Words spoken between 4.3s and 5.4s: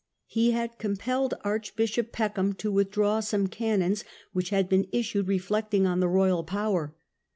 which had been issued